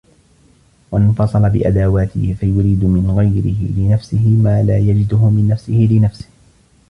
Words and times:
وَانْفَصَلَ 0.91 1.49
بِأَدَوَاتِهِ 1.49 2.35
فَيُرِيدُ 2.39 2.85
مِنْ 2.85 3.09
غَيْرِهِ 3.11 3.81
لِنَفْسِهِ 3.81 4.29
مَا 4.43 4.63
لَا 4.63 4.77
يَجِدُهُ 4.77 5.29
مِنْ 5.29 5.47
نَفْسِهِ 5.47 5.87
لِنَفْسِهِ 5.91 6.27